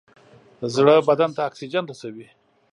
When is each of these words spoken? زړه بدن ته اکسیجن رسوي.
زړه 0.75 0.95
بدن 1.09 1.29
ته 1.35 1.41
اکسیجن 1.49 1.83
رسوي. 1.91 2.27